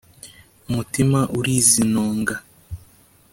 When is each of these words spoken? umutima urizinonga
umutima 0.69 1.19
urizinonga 1.37 2.35